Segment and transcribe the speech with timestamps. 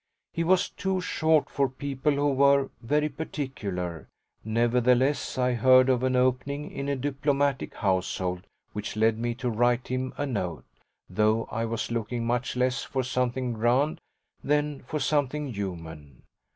[0.33, 4.07] He was too short for people who were very particular;
[4.43, 9.89] nevertheless I heard of an opening in a diplomatic household which led me to write
[9.89, 10.65] him a note,
[11.07, 14.01] though I was looking much less for something grand
[14.43, 16.23] than for something human.